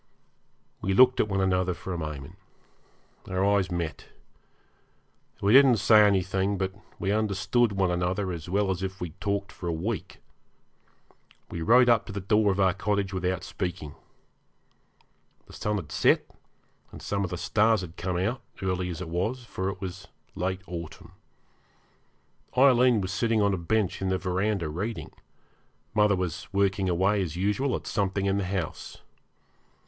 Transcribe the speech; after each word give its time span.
We 0.81 0.95
looked 0.95 1.19
at 1.19 1.27
one 1.27 1.41
another 1.41 1.75
for 1.75 1.93
a 1.93 1.97
moment. 1.99 2.35
Our 3.29 3.45
eyes 3.45 3.69
met. 3.69 4.07
We 5.43 5.53
didn't 5.53 5.77
say 5.77 6.01
anything; 6.07 6.57
but 6.57 6.73
we 6.97 7.11
understood 7.11 7.73
one 7.73 7.91
another 7.91 8.31
as 8.31 8.49
well 8.49 8.71
as 8.71 8.81
if 8.81 8.99
we 8.99 9.09
had 9.09 9.21
talked 9.21 9.51
for 9.51 9.67
a 9.67 9.71
week. 9.71 10.17
We 11.51 11.61
rode 11.61 11.87
up 11.87 12.07
to 12.07 12.11
the 12.11 12.19
door 12.19 12.51
of 12.51 12.59
our 12.59 12.73
cottage 12.73 13.13
without 13.13 13.43
speaking. 13.43 13.93
The 15.45 15.53
sun 15.53 15.75
had 15.75 15.91
set, 15.91 16.25
and 16.91 16.99
some 16.99 17.23
of 17.23 17.29
the 17.29 17.37
stars 17.37 17.81
had 17.81 17.95
come 17.95 18.17
out, 18.17 18.41
early 18.63 18.89
as 18.89 19.01
it 19.01 19.07
was, 19.07 19.43
for 19.45 19.69
it 19.69 19.79
was 19.79 20.07
late 20.33 20.61
autumn. 20.65 21.11
Aileen 22.57 23.01
was 23.01 23.11
sitting 23.13 23.39
on 23.39 23.53
a 23.53 23.55
bench 23.57 24.01
in 24.01 24.09
the 24.09 24.17
verandah 24.17 24.67
reading, 24.67 25.11
mother 25.93 26.15
was 26.15 26.51
working 26.51 26.89
away 26.89 27.21
as 27.21 27.35
usual 27.35 27.75
at 27.75 27.85
something 27.85 28.25
in 28.25 28.37
the 28.39 28.45
house. 28.47 28.97